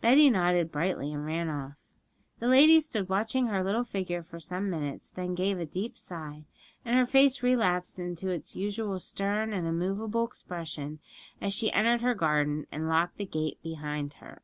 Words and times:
Betty 0.00 0.30
nodded 0.30 0.72
brightly, 0.72 1.12
and 1.14 1.24
ran 1.24 1.48
off. 1.48 1.74
The 2.40 2.48
lady 2.48 2.80
stood 2.80 3.08
watching 3.08 3.46
her 3.46 3.62
little 3.62 3.84
figure 3.84 4.20
for 4.20 4.40
some 4.40 4.68
minutes, 4.68 5.12
then 5.12 5.28
she 5.30 5.36
gave 5.36 5.60
a 5.60 5.64
deep 5.64 5.96
sigh, 5.96 6.42
and 6.84 6.96
her 6.96 7.06
face 7.06 7.40
relapsed 7.40 7.96
into 8.00 8.26
its 8.30 8.56
usual 8.56 8.98
stern 8.98 9.52
and 9.52 9.68
immovable 9.68 10.24
expression 10.26 10.98
as 11.40 11.52
she 11.54 11.70
entered 11.70 12.00
her 12.00 12.14
garden 12.16 12.66
and 12.72 12.88
locked 12.88 13.16
the 13.16 13.24
gate 13.26 13.62
behind 13.62 14.14
her. 14.14 14.42